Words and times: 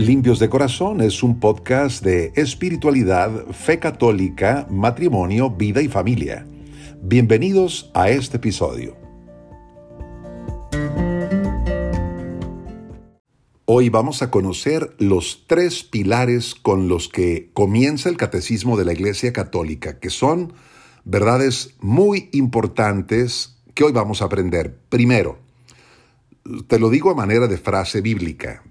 Limpios 0.00 0.38
de 0.38 0.48
Corazón 0.48 1.02
es 1.02 1.22
un 1.22 1.38
podcast 1.40 2.02
de 2.02 2.32
espiritualidad, 2.34 3.48
fe 3.48 3.78
católica, 3.78 4.66
matrimonio, 4.70 5.50
vida 5.50 5.82
y 5.82 5.88
familia. 5.88 6.46
Bienvenidos 7.02 7.90
a 7.92 8.08
este 8.08 8.38
episodio. 8.38 8.96
Hoy 13.66 13.90
vamos 13.90 14.22
a 14.22 14.30
conocer 14.30 14.96
los 14.98 15.44
tres 15.46 15.84
pilares 15.84 16.54
con 16.54 16.88
los 16.88 17.10
que 17.10 17.50
comienza 17.52 18.08
el 18.08 18.16
catecismo 18.16 18.78
de 18.78 18.86
la 18.86 18.94
Iglesia 18.94 19.34
Católica, 19.34 19.98
que 19.98 20.08
son 20.08 20.54
verdades 21.04 21.74
muy 21.78 22.30
importantes 22.32 23.58
que 23.74 23.84
hoy 23.84 23.92
vamos 23.92 24.22
a 24.22 24.24
aprender. 24.24 24.78
Primero, 24.88 25.40
te 26.68 26.78
lo 26.78 26.88
digo 26.88 27.10
a 27.10 27.14
manera 27.14 27.48
de 27.48 27.58
frase 27.58 28.00
bíblica, 28.00 28.64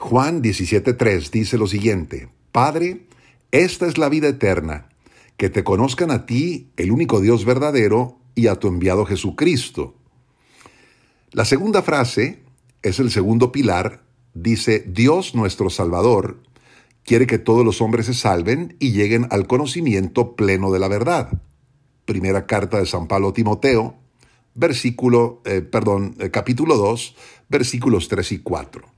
Juan 0.00 0.42
17.3 0.42 1.30
dice 1.30 1.58
lo 1.58 1.66
siguiente, 1.66 2.30
Padre, 2.52 3.02
esta 3.50 3.86
es 3.86 3.98
la 3.98 4.08
vida 4.08 4.28
eterna, 4.28 4.88
que 5.36 5.50
te 5.50 5.62
conozcan 5.62 6.10
a 6.10 6.24
ti, 6.24 6.70
el 6.78 6.90
único 6.90 7.20
Dios 7.20 7.44
verdadero, 7.44 8.16
y 8.34 8.46
a 8.46 8.56
tu 8.56 8.68
enviado 8.68 9.04
Jesucristo. 9.04 9.94
La 11.32 11.44
segunda 11.44 11.82
frase 11.82 12.42
es 12.82 12.98
el 12.98 13.10
segundo 13.10 13.52
pilar, 13.52 14.02
dice, 14.32 14.82
Dios 14.88 15.34
nuestro 15.34 15.68
Salvador 15.68 16.42
quiere 17.04 17.26
que 17.26 17.38
todos 17.38 17.62
los 17.62 17.82
hombres 17.82 18.06
se 18.06 18.14
salven 18.14 18.76
y 18.80 18.92
lleguen 18.92 19.26
al 19.30 19.46
conocimiento 19.46 20.34
pleno 20.34 20.72
de 20.72 20.78
la 20.78 20.88
verdad. 20.88 21.42
Primera 22.06 22.46
carta 22.46 22.78
de 22.78 22.86
San 22.86 23.06
Pablo 23.06 23.34
Timoteo, 23.34 23.96
versículo, 24.54 25.42
eh, 25.44 25.60
perdón, 25.60 26.16
eh, 26.20 26.30
capítulo 26.30 26.78
2, 26.78 27.16
versículos 27.50 28.08
3 28.08 28.32
y 28.32 28.38
4. 28.38 28.89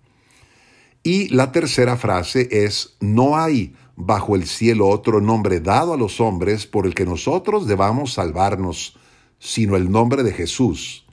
Y 1.02 1.28
la 1.28 1.50
tercera 1.50 1.96
frase 1.96 2.48
es, 2.50 2.96
no 3.00 3.36
hay 3.36 3.74
bajo 3.96 4.36
el 4.36 4.46
cielo 4.46 4.88
otro 4.88 5.20
nombre 5.20 5.60
dado 5.60 5.92
a 5.92 5.96
los 5.96 6.20
hombres 6.20 6.66
por 6.66 6.86
el 6.86 6.94
que 6.94 7.04
nosotros 7.04 7.66
debamos 7.66 8.14
salvarnos, 8.14 8.96
sino 9.38 9.76
el 9.76 9.90
nombre 9.90 10.22
de 10.22 10.32
Jesús. 10.32 11.04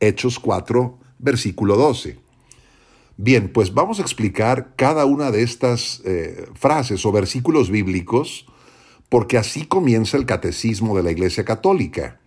Hechos 0.00 0.38
4, 0.38 0.98
versículo 1.18 1.76
12. 1.76 2.18
Bien, 3.16 3.50
pues 3.50 3.72
vamos 3.72 3.98
a 3.98 4.02
explicar 4.02 4.74
cada 4.76 5.06
una 5.06 5.30
de 5.30 5.42
estas 5.42 6.02
eh, 6.04 6.48
frases 6.54 7.06
o 7.06 7.12
versículos 7.12 7.70
bíblicos, 7.70 8.46
porque 9.08 9.38
así 9.38 9.64
comienza 9.64 10.16
el 10.16 10.26
catecismo 10.26 10.96
de 10.96 11.02
la 11.02 11.12
Iglesia 11.12 11.44
Católica. 11.44 12.20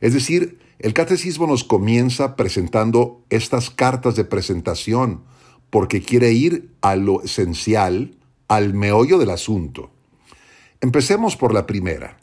Es 0.00 0.12
decir, 0.12 0.60
el 0.78 0.92
catecismo 0.92 1.46
nos 1.46 1.64
comienza 1.64 2.36
presentando 2.36 3.24
estas 3.30 3.70
cartas 3.70 4.14
de 4.14 4.24
presentación, 4.24 5.22
porque 5.70 6.02
quiere 6.02 6.32
ir 6.32 6.74
a 6.80 6.96
lo 6.96 7.22
esencial, 7.22 8.16
al 8.48 8.74
meollo 8.74 9.18
del 9.18 9.30
asunto. 9.30 9.90
Empecemos 10.80 11.36
por 11.36 11.52
la 11.52 11.66
primera. 11.66 12.18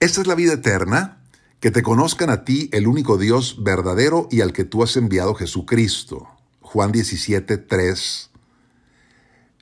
Esta 0.00 0.20
es 0.20 0.26
la 0.26 0.34
vida 0.34 0.54
eterna, 0.54 1.22
que 1.60 1.70
te 1.70 1.82
conozcan 1.82 2.30
a 2.30 2.44
ti, 2.44 2.68
el 2.72 2.86
único 2.86 3.18
Dios 3.18 3.62
verdadero 3.62 4.28
y 4.30 4.40
al 4.40 4.52
que 4.52 4.64
tú 4.64 4.82
has 4.82 4.96
enviado 4.96 5.34
Jesucristo. 5.34 6.28
Juan 6.60 6.90
17, 6.90 7.56
3. 7.58 8.30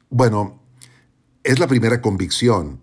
Bueno, 0.08 0.62
es 1.44 1.58
la 1.58 1.66
primera 1.66 2.00
convicción. 2.00 2.80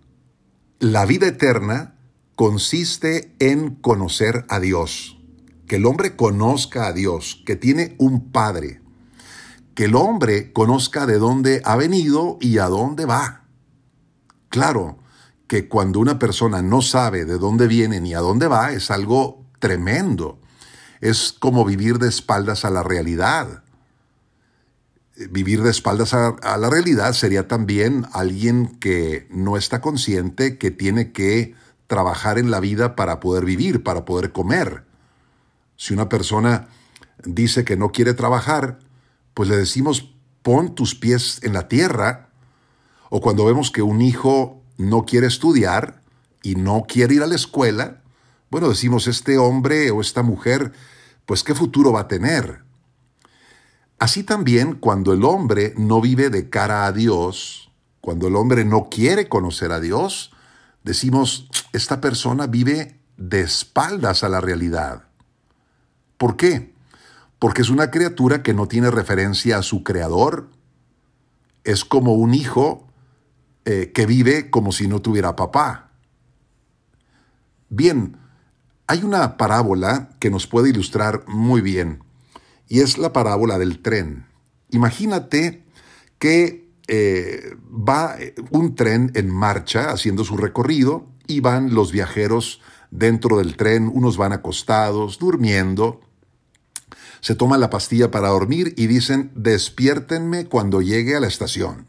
La 0.78 1.04
vida 1.06 1.26
eterna 1.26 1.96
consiste 2.36 3.34
en 3.40 3.74
conocer 3.74 4.44
a 4.48 4.60
Dios, 4.60 5.18
que 5.66 5.76
el 5.76 5.86
hombre 5.86 6.14
conozca 6.14 6.86
a 6.86 6.92
Dios, 6.92 7.42
que 7.44 7.56
tiene 7.56 7.96
un 7.98 8.30
Padre, 8.30 8.80
que 9.78 9.84
el 9.84 9.94
hombre 9.94 10.52
conozca 10.52 11.06
de 11.06 11.18
dónde 11.18 11.62
ha 11.64 11.76
venido 11.76 12.36
y 12.40 12.58
a 12.58 12.66
dónde 12.66 13.04
va. 13.04 13.44
Claro 14.48 14.98
que 15.46 15.68
cuando 15.68 16.00
una 16.00 16.18
persona 16.18 16.62
no 16.62 16.82
sabe 16.82 17.24
de 17.24 17.38
dónde 17.38 17.68
viene 17.68 18.00
ni 18.00 18.12
a 18.12 18.18
dónde 18.18 18.48
va 18.48 18.72
es 18.72 18.90
algo 18.90 19.46
tremendo. 19.60 20.40
Es 21.00 21.32
como 21.32 21.64
vivir 21.64 22.00
de 22.00 22.08
espaldas 22.08 22.64
a 22.64 22.70
la 22.70 22.82
realidad. 22.82 23.62
Vivir 25.30 25.62
de 25.62 25.70
espaldas 25.70 26.12
a, 26.12 26.34
la 26.58 26.68
realidad 26.68 27.12
sería 27.12 27.46
también 27.46 28.04
alguien 28.12 28.80
que 28.80 29.28
no 29.30 29.56
está 29.56 29.80
consciente 29.80 30.58
que 30.58 30.72
tiene 30.72 31.12
que 31.12 31.54
trabajar 31.86 32.40
en 32.40 32.50
la 32.50 32.58
vida 32.58 32.96
para 32.96 33.20
poder 33.20 33.44
vivir, 33.44 33.84
para 33.84 34.04
poder 34.04 34.32
comer. 34.32 34.82
Si 35.76 35.94
una 35.94 36.08
persona 36.08 36.66
dice 37.22 37.64
que 37.64 37.76
no 37.76 37.92
quiere 37.92 38.12
trabajar, 38.14 38.80
pues 39.38 39.48
le 39.48 39.56
decimos, 39.56 40.16
pon 40.42 40.74
tus 40.74 40.96
pies 40.96 41.38
en 41.44 41.52
la 41.52 41.68
tierra. 41.68 42.30
O 43.08 43.20
cuando 43.20 43.44
vemos 43.44 43.70
que 43.70 43.82
un 43.82 44.02
hijo 44.02 44.64
no 44.78 45.04
quiere 45.04 45.28
estudiar 45.28 46.02
y 46.42 46.56
no 46.56 46.86
quiere 46.88 47.14
ir 47.14 47.22
a 47.22 47.28
la 47.28 47.36
escuela, 47.36 48.02
bueno, 48.50 48.68
decimos, 48.68 49.06
este 49.06 49.38
hombre 49.38 49.92
o 49.92 50.00
esta 50.00 50.24
mujer, 50.24 50.72
pues 51.24 51.44
qué 51.44 51.54
futuro 51.54 51.92
va 51.92 52.00
a 52.00 52.08
tener. 52.08 52.64
Así 54.00 54.24
también 54.24 54.74
cuando 54.74 55.12
el 55.12 55.22
hombre 55.22 55.72
no 55.76 56.00
vive 56.00 56.30
de 56.30 56.50
cara 56.50 56.86
a 56.86 56.90
Dios, 56.90 57.70
cuando 58.00 58.26
el 58.26 58.34
hombre 58.34 58.64
no 58.64 58.88
quiere 58.90 59.28
conocer 59.28 59.70
a 59.70 59.78
Dios, 59.78 60.32
decimos, 60.82 61.48
esta 61.72 62.00
persona 62.00 62.48
vive 62.48 62.98
de 63.16 63.42
espaldas 63.42 64.24
a 64.24 64.28
la 64.28 64.40
realidad. 64.40 65.04
¿Por 66.16 66.36
qué? 66.36 66.76
Porque 67.38 67.62
es 67.62 67.70
una 67.70 67.90
criatura 67.90 68.42
que 68.42 68.54
no 68.54 68.66
tiene 68.66 68.90
referencia 68.90 69.58
a 69.58 69.62
su 69.62 69.84
creador. 69.84 70.50
Es 71.64 71.84
como 71.84 72.14
un 72.14 72.34
hijo 72.34 72.88
eh, 73.64 73.92
que 73.92 74.06
vive 74.06 74.50
como 74.50 74.72
si 74.72 74.88
no 74.88 75.00
tuviera 75.00 75.36
papá. 75.36 75.90
Bien, 77.68 78.16
hay 78.86 79.02
una 79.02 79.36
parábola 79.36 80.10
que 80.18 80.30
nos 80.30 80.46
puede 80.46 80.70
ilustrar 80.70 81.24
muy 81.28 81.60
bien, 81.60 82.02
y 82.68 82.80
es 82.80 82.96
la 82.96 83.12
parábola 83.12 83.58
del 83.58 83.80
tren. 83.80 84.26
Imagínate 84.70 85.64
que 86.18 86.70
eh, 86.88 87.54
va 87.66 88.16
un 88.50 88.74
tren 88.74 89.12
en 89.14 89.30
marcha 89.30 89.90
haciendo 89.90 90.24
su 90.24 90.38
recorrido 90.38 91.06
y 91.26 91.40
van 91.40 91.74
los 91.74 91.92
viajeros 91.92 92.62
dentro 92.90 93.36
del 93.36 93.56
tren, 93.56 93.90
unos 93.92 94.16
van 94.16 94.32
acostados, 94.32 95.18
durmiendo, 95.18 96.00
se 97.20 97.34
toman 97.34 97.60
la 97.60 97.70
pastilla 97.70 98.10
para 98.10 98.28
dormir 98.28 98.74
y 98.76 98.86
dicen, 98.86 99.30
despiértenme 99.34 100.46
cuando 100.46 100.80
llegue 100.82 101.16
a 101.16 101.20
la 101.20 101.26
estación. 101.26 101.86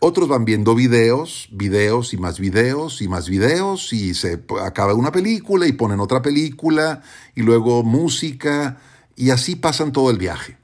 Otros 0.00 0.28
van 0.28 0.44
viendo 0.44 0.74
videos, 0.74 1.48
videos 1.52 2.12
y 2.12 2.16
más 2.16 2.40
videos 2.40 3.00
y 3.02 3.08
más 3.08 3.28
videos 3.28 3.92
y 3.92 4.14
se 4.14 4.42
acaba 4.60 4.94
una 4.94 5.12
película 5.12 5.68
y 5.68 5.72
ponen 5.72 6.00
otra 6.00 6.22
película 6.22 7.02
y 7.36 7.42
luego 7.42 7.84
música 7.84 8.78
y 9.14 9.30
así 9.30 9.54
pasan 9.54 9.92
todo 9.92 10.10
el 10.10 10.18
viaje. 10.18 10.58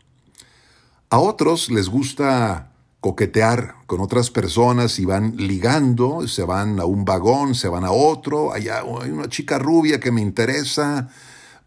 A 1.10 1.20
otros 1.20 1.70
les 1.70 1.88
gusta 1.88 2.72
coquetear 3.00 3.76
con 3.87 4.00
otras 4.00 4.31
personas 4.31 4.99
y 4.99 5.05
van 5.05 5.37
ligando, 5.37 6.26
se 6.26 6.43
van 6.43 6.81
a 6.81 6.84
un 6.84 7.05
vagón, 7.05 7.55
se 7.55 7.69
van 7.69 7.84
a 7.84 7.93
otro, 7.93 8.53
allá 8.53 8.81
hay 8.81 9.10
una 9.10 9.28
chica 9.28 9.59
rubia 9.59 10.00
que 10.00 10.10
me 10.10 10.20
interesa, 10.20 11.09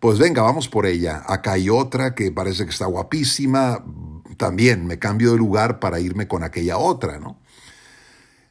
pues 0.01 0.17
venga, 0.17 0.41
vamos 0.41 0.67
por 0.67 0.87
ella. 0.87 1.23
Acá 1.27 1.53
hay 1.53 1.69
otra 1.69 2.15
que 2.15 2.31
parece 2.31 2.65
que 2.65 2.71
está 2.71 2.87
guapísima. 2.87 3.85
También 4.35 4.87
me 4.87 4.97
cambio 4.97 5.31
de 5.31 5.37
lugar 5.37 5.79
para 5.79 5.99
irme 5.99 6.27
con 6.27 6.43
aquella 6.43 6.79
otra, 6.79 7.19
¿no? 7.19 7.39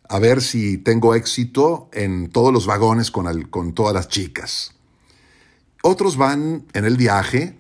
A 0.09 0.21
ver 0.21 0.43
si 0.43 0.79
tengo 0.79 1.17
éxito 1.17 1.91
en 1.93 2.31
todos 2.31 2.53
los 2.53 2.67
vagones 2.67 3.11
con, 3.11 3.43
con 3.49 3.75
todas 3.75 3.93
las 3.93 4.07
chicas. 4.07 4.77
Otros 5.83 6.17
van 6.17 6.67
en 6.73 6.85
el 6.85 6.97
viaje, 6.97 7.59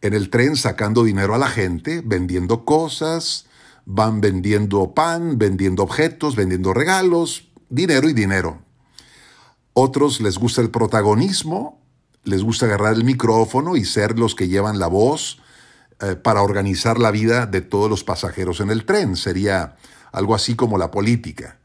en 0.00 0.14
el 0.14 0.30
tren 0.30 0.54
sacando 0.54 1.02
dinero 1.02 1.34
a 1.34 1.38
la 1.38 1.48
gente, 1.48 2.02
vendiendo 2.04 2.64
cosas, 2.64 3.46
van 3.84 4.20
vendiendo 4.20 4.94
pan, 4.94 5.38
vendiendo 5.38 5.82
objetos, 5.82 6.36
vendiendo 6.36 6.72
regalos, 6.72 7.48
dinero 7.68 8.08
y 8.08 8.12
dinero. 8.12 8.62
Otros 9.72 10.20
les 10.20 10.38
gusta 10.38 10.60
el 10.60 10.70
protagonismo 10.70 11.83
les 12.24 12.42
gusta 12.42 12.66
agarrar 12.66 12.94
el 12.94 13.04
micrófono 13.04 13.76
y 13.76 13.84
ser 13.84 14.18
los 14.18 14.34
que 14.34 14.48
llevan 14.48 14.78
la 14.78 14.86
voz 14.86 15.40
eh, 16.00 16.16
para 16.16 16.42
organizar 16.42 16.98
la 16.98 17.10
vida 17.10 17.46
de 17.46 17.60
todos 17.60 17.88
los 17.88 18.04
pasajeros 18.04 18.60
en 18.60 18.70
el 18.70 18.84
tren. 18.84 19.16
Sería 19.16 19.76
algo 20.12 20.34
así 20.34 20.54
como 20.56 20.78
la 20.78 20.90
política. 20.90 21.58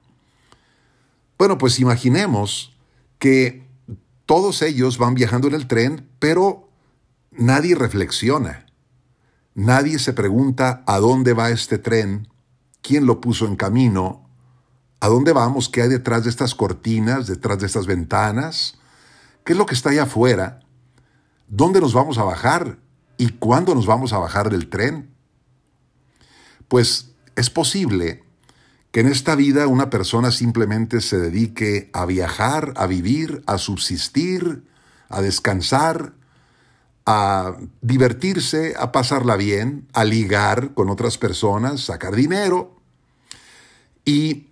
Bueno, 1.37 1.57
pues 1.57 1.79
imaginemos 1.79 2.75
que 3.17 3.67
todos 4.25 4.61
ellos 4.61 4.97
van 4.97 5.15
viajando 5.15 5.47
en 5.47 5.55
el 5.55 5.67
tren, 5.67 6.07
pero 6.19 6.69
nadie 7.31 7.75
reflexiona. 7.75 8.65
Nadie 9.55 9.99
se 9.99 10.13
pregunta 10.13 10.83
a 10.85 10.99
dónde 10.99 11.33
va 11.33 11.49
este 11.49 11.77
tren, 11.77 12.27
quién 12.81 13.05
lo 13.05 13.21
puso 13.21 13.45
en 13.45 13.55
camino, 13.55 14.29
a 14.99 15.07
dónde 15.07 15.33
vamos, 15.33 15.69
qué 15.69 15.81
hay 15.81 15.89
detrás 15.89 16.23
de 16.23 16.29
estas 16.29 16.55
cortinas, 16.55 17.27
detrás 17.27 17.59
de 17.59 17.65
estas 17.65 17.85
ventanas, 17.85 18.78
¿Qué 19.49 19.53
es 19.53 19.57
lo 19.57 19.65
que 19.65 19.73
está 19.73 19.89
allá 19.89 20.03
afuera? 20.03 20.59
¿Dónde 21.47 21.81
nos 21.81 21.95
vamos 21.95 22.19
a 22.19 22.23
bajar? 22.23 22.77
¿Y 23.17 23.29
cuándo 23.29 23.73
nos 23.73 23.87
vamos 23.87 24.13
a 24.13 24.19
bajar 24.19 24.51
del 24.51 24.69
tren? 24.69 25.09
pues 26.67 27.15
es 27.35 27.49
posible 27.49 28.23
que 28.91 28.99
en 28.99 29.07
esta 29.07 29.33
vida 29.33 29.65
una 29.65 29.89
persona 29.89 30.29
simplemente 30.29 31.01
se 31.01 31.17
dedique 31.17 31.89
a 31.93 32.05
viajar, 32.05 32.73
a 32.75 32.85
vivir, 32.85 33.41
a 33.47 33.57
subsistir, 33.57 34.67
a 35.09 35.19
descansar, 35.19 36.13
a 37.07 37.57
divertirse, 37.81 38.75
a 38.77 38.91
pasarla 38.91 39.35
bien, 39.35 39.87
a 39.93 40.05
ligar 40.05 40.75
con 40.75 40.91
otras 40.91 41.17
personas, 41.17 41.81
sacar 41.81 42.15
dinero 42.15 42.79
y 44.05 44.48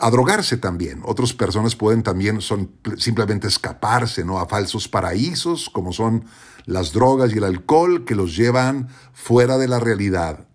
a 0.00 0.10
drogarse 0.10 0.56
también. 0.56 1.02
Otras 1.04 1.32
personas 1.32 1.76
pueden 1.76 2.02
también 2.02 2.40
son 2.40 2.70
simplemente 2.96 3.48
escaparse 3.48 4.24
¿no? 4.24 4.38
a 4.38 4.46
falsos 4.46 4.88
paraísos, 4.88 5.70
como 5.70 5.92
son 5.92 6.24
las 6.66 6.92
drogas 6.92 7.32
y 7.32 7.38
el 7.38 7.44
alcohol, 7.44 8.04
que 8.04 8.14
los 8.14 8.36
llevan 8.36 8.88
fuera 9.12 9.58
de 9.58 9.68
la 9.68 9.80
realidad. 9.80 10.46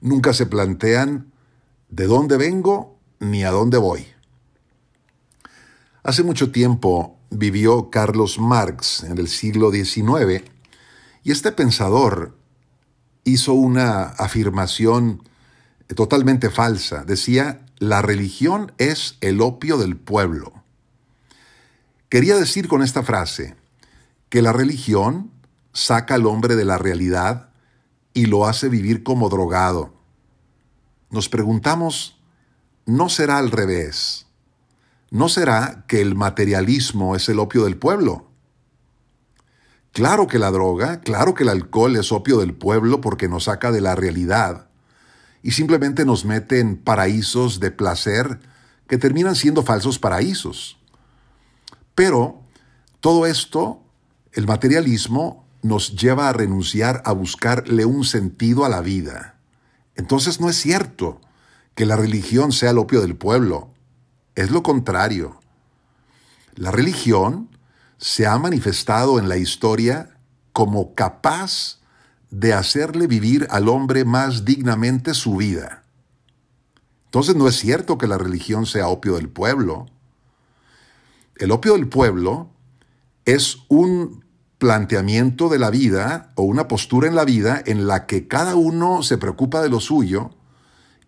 Nunca 0.00 0.32
se 0.32 0.46
plantean 0.46 1.32
de 1.88 2.06
dónde 2.06 2.36
vengo 2.36 2.98
ni 3.20 3.44
a 3.44 3.50
dónde 3.50 3.78
voy. 3.78 4.06
Hace 6.02 6.22
mucho 6.22 6.50
tiempo 6.50 7.18
vivió 7.30 7.90
Carlos 7.90 8.38
Marx 8.38 9.04
en 9.04 9.18
el 9.18 9.28
siglo 9.28 9.70
XIX 9.70 10.42
y 11.22 11.30
este 11.30 11.52
pensador 11.52 12.36
hizo 13.24 13.52
una 13.52 14.02
afirmación 14.02 15.22
totalmente 15.94 16.50
falsa. 16.50 17.04
Decía, 17.04 17.61
la 17.82 18.00
religión 18.00 18.70
es 18.78 19.16
el 19.20 19.40
opio 19.40 19.76
del 19.76 19.96
pueblo. 19.96 20.62
Quería 22.08 22.36
decir 22.36 22.68
con 22.68 22.80
esta 22.80 23.02
frase 23.02 23.56
que 24.28 24.40
la 24.40 24.52
religión 24.52 25.32
saca 25.72 26.14
al 26.14 26.26
hombre 26.26 26.54
de 26.54 26.64
la 26.64 26.78
realidad 26.78 27.50
y 28.14 28.26
lo 28.26 28.46
hace 28.46 28.68
vivir 28.68 29.02
como 29.02 29.28
drogado. 29.28 29.94
Nos 31.10 31.28
preguntamos, 31.28 32.20
¿no 32.86 33.08
será 33.08 33.38
al 33.38 33.50
revés? 33.50 34.26
¿No 35.10 35.28
será 35.28 35.84
que 35.88 36.00
el 36.02 36.14
materialismo 36.14 37.16
es 37.16 37.28
el 37.28 37.40
opio 37.40 37.64
del 37.64 37.78
pueblo? 37.78 38.30
Claro 39.90 40.28
que 40.28 40.38
la 40.38 40.52
droga, 40.52 41.00
claro 41.00 41.34
que 41.34 41.42
el 41.42 41.48
alcohol 41.48 41.96
es 41.96 42.12
opio 42.12 42.38
del 42.38 42.54
pueblo 42.54 43.00
porque 43.00 43.26
nos 43.26 43.44
saca 43.44 43.72
de 43.72 43.80
la 43.80 43.96
realidad 43.96 44.68
y 45.42 45.52
simplemente 45.52 46.04
nos 46.04 46.24
mete 46.24 46.60
en 46.60 46.76
paraísos 46.76 47.60
de 47.60 47.70
placer 47.70 48.40
que 48.86 48.98
terminan 48.98 49.34
siendo 49.34 49.62
falsos 49.62 49.98
paraísos. 49.98 50.78
Pero 51.94 52.42
todo 53.00 53.26
esto, 53.26 53.82
el 54.32 54.46
materialismo, 54.46 55.46
nos 55.62 55.96
lleva 55.96 56.28
a 56.28 56.32
renunciar 56.32 57.02
a 57.04 57.12
buscarle 57.12 57.84
un 57.84 58.04
sentido 58.04 58.64
a 58.64 58.68
la 58.68 58.80
vida. 58.80 59.38
Entonces 59.94 60.40
no 60.40 60.48
es 60.48 60.56
cierto 60.56 61.20
que 61.74 61.86
la 61.86 61.96
religión 61.96 62.52
sea 62.52 62.70
el 62.70 62.78
opio 62.78 63.00
del 63.00 63.16
pueblo. 63.16 63.72
Es 64.34 64.50
lo 64.50 64.62
contrario. 64.62 65.40
La 66.54 66.70
religión 66.70 67.48
se 67.98 68.26
ha 68.26 68.36
manifestado 68.38 69.18
en 69.18 69.28
la 69.28 69.36
historia 69.36 70.16
como 70.52 70.94
capaz 70.94 71.81
de 72.32 72.54
hacerle 72.54 73.06
vivir 73.06 73.46
al 73.50 73.68
hombre 73.68 74.04
más 74.04 74.44
dignamente 74.44 75.12
su 75.14 75.36
vida. 75.36 75.84
Entonces 77.04 77.36
no 77.36 77.46
es 77.46 77.56
cierto 77.56 77.98
que 77.98 78.08
la 78.08 78.16
religión 78.16 78.64
sea 78.64 78.88
opio 78.88 79.16
del 79.16 79.28
pueblo. 79.28 79.86
El 81.36 81.50
opio 81.50 81.74
del 81.74 81.88
pueblo 81.88 82.48
es 83.26 83.58
un 83.68 84.24
planteamiento 84.56 85.50
de 85.50 85.58
la 85.58 85.70
vida 85.70 86.32
o 86.34 86.44
una 86.44 86.68
postura 86.68 87.06
en 87.06 87.14
la 87.14 87.26
vida 87.26 87.62
en 87.66 87.86
la 87.86 88.06
que 88.06 88.28
cada 88.28 88.56
uno 88.56 89.02
se 89.02 89.18
preocupa 89.18 89.60
de 89.60 89.68
lo 89.68 89.80
suyo 89.80 90.30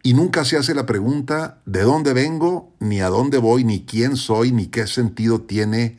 y 0.03 0.12
nunca 0.12 0.44
se 0.44 0.59
hace 0.59 0.75
la 0.75 0.85
pregunta 0.85 1.62
de 1.65 1.82
dónde 1.82 2.12
vengo, 2.12 2.75
ni 2.81 3.00
a 3.00 3.09
dónde 3.09 3.38
voy, 3.38 3.65
ni 3.65 3.87
quién 3.87 4.17
soy, 4.19 4.53
ni 4.53 4.67
qué 4.67 4.87
sentido 4.87 5.41
tiene 5.41 5.99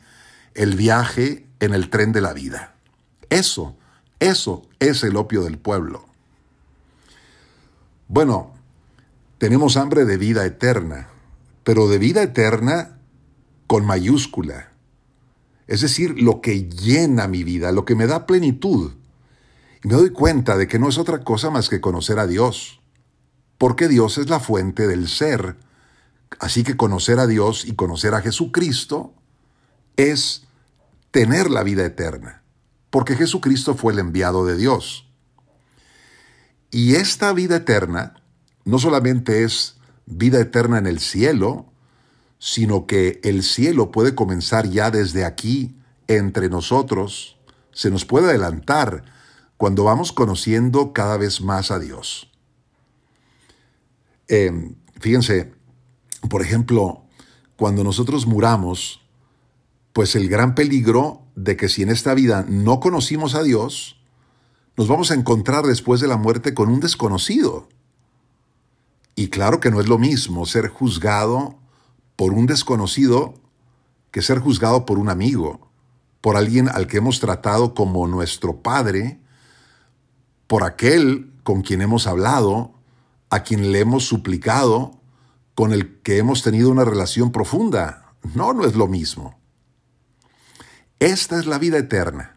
el 0.54 0.76
viaje 0.76 1.48
en 1.58 1.74
el 1.74 1.90
tren 1.90 2.12
de 2.12 2.20
la 2.20 2.32
vida. 2.32 2.76
Eso, 3.28 3.76
eso 4.20 4.62
es 4.80 5.02
el 5.04 5.16
opio 5.16 5.42
del 5.42 5.58
pueblo. 5.58 6.06
Bueno, 8.08 8.54
tenemos 9.38 9.76
hambre 9.76 10.04
de 10.04 10.16
vida 10.16 10.44
eterna, 10.44 11.08
pero 11.64 11.88
de 11.88 11.98
vida 11.98 12.22
eterna 12.22 12.98
con 13.66 13.84
mayúscula. 13.84 14.70
Es 15.66 15.80
decir, 15.80 16.20
lo 16.20 16.40
que 16.40 16.68
llena 16.68 17.26
mi 17.26 17.42
vida, 17.42 17.72
lo 17.72 17.84
que 17.84 17.94
me 17.96 18.06
da 18.06 18.26
plenitud. 18.26 18.92
Y 19.82 19.88
me 19.88 19.94
doy 19.94 20.10
cuenta 20.10 20.56
de 20.56 20.68
que 20.68 20.78
no 20.78 20.88
es 20.88 20.98
otra 20.98 21.24
cosa 21.24 21.50
más 21.50 21.68
que 21.68 21.80
conocer 21.80 22.18
a 22.18 22.26
Dios, 22.26 22.80
porque 23.58 23.88
Dios 23.88 24.18
es 24.18 24.30
la 24.30 24.40
fuente 24.40 24.86
del 24.86 25.08
ser. 25.08 25.56
Así 26.38 26.62
que 26.62 26.76
conocer 26.76 27.18
a 27.18 27.26
Dios 27.26 27.64
y 27.66 27.74
conocer 27.74 28.14
a 28.14 28.20
Jesucristo 28.20 29.12
es 29.96 30.44
tener 31.10 31.50
la 31.50 31.62
vida 31.62 31.84
eterna, 31.84 32.42
porque 32.96 33.14
Jesucristo 33.14 33.74
fue 33.74 33.92
el 33.92 33.98
enviado 33.98 34.46
de 34.46 34.56
Dios. 34.56 35.06
Y 36.70 36.94
esta 36.94 37.34
vida 37.34 37.56
eterna 37.56 38.22
no 38.64 38.78
solamente 38.78 39.44
es 39.44 39.76
vida 40.06 40.40
eterna 40.40 40.78
en 40.78 40.86
el 40.86 40.98
cielo, 40.98 41.70
sino 42.38 42.86
que 42.86 43.20
el 43.22 43.42
cielo 43.42 43.90
puede 43.90 44.14
comenzar 44.14 44.70
ya 44.70 44.90
desde 44.90 45.26
aquí, 45.26 45.76
entre 46.08 46.48
nosotros, 46.48 47.36
se 47.70 47.90
nos 47.90 48.06
puede 48.06 48.30
adelantar 48.30 49.04
cuando 49.58 49.84
vamos 49.84 50.10
conociendo 50.10 50.94
cada 50.94 51.18
vez 51.18 51.42
más 51.42 51.70
a 51.70 51.78
Dios. 51.78 52.32
Eh, 54.28 54.74
fíjense, 55.00 55.52
por 56.30 56.40
ejemplo, 56.40 57.04
cuando 57.58 57.84
nosotros 57.84 58.26
muramos, 58.26 59.05
pues 59.96 60.14
el 60.14 60.28
gran 60.28 60.54
peligro 60.54 61.22
de 61.36 61.56
que 61.56 61.70
si 61.70 61.82
en 61.82 61.88
esta 61.88 62.12
vida 62.12 62.44
no 62.46 62.80
conocimos 62.80 63.34
a 63.34 63.42
Dios, 63.42 63.98
nos 64.76 64.88
vamos 64.88 65.10
a 65.10 65.14
encontrar 65.14 65.64
después 65.64 66.02
de 66.02 66.06
la 66.06 66.18
muerte 66.18 66.52
con 66.52 66.68
un 66.68 66.80
desconocido. 66.80 67.66
Y 69.14 69.28
claro 69.28 69.58
que 69.58 69.70
no 69.70 69.80
es 69.80 69.88
lo 69.88 69.96
mismo 69.96 70.44
ser 70.44 70.68
juzgado 70.68 71.56
por 72.14 72.34
un 72.34 72.44
desconocido 72.44 73.40
que 74.10 74.20
ser 74.20 74.38
juzgado 74.38 74.84
por 74.84 74.98
un 74.98 75.08
amigo, 75.08 75.70
por 76.20 76.36
alguien 76.36 76.68
al 76.68 76.88
que 76.88 76.98
hemos 76.98 77.18
tratado 77.18 77.72
como 77.72 78.06
nuestro 78.06 78.60
Padre, 78.60 79.18
por 80.46 80.62
aquel 80.62 81.32
con 81.42 81.62
quien 81.62 81.80
hemos 81.80 82.06
hablado, 82.06 82.74
a 83.30 83.44
quien 83.44 83.72
le 83.72 83.80
hemos 83.80 84.04
suplicado, 84.04 85.00
con 85.54 85.72
el 85.72 86.02
que 86.02 86.18
hemos 86.18 86.42
tenido 86.42 86.70
una 86.70 86.84
relación 86.84 87.32
profunda. 87.32 88.12
No, 88.34 88.52
no 88.52 88.66
es 88.66 88.74
lo 88.74 88.88
mismo. 88.88 89.35
Esta 90.98 91.38
es 91.38 91.46
la 91.46 91.58
vida 91.58 91.78
eterna. 91.78 92.36